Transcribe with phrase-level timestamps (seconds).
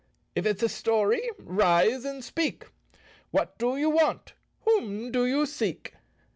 [0.35, 2.65] "If it's a story, rise and speak.
[3.29, 4.33] What do you want?
[4.61, 5.93] Whom do you seek?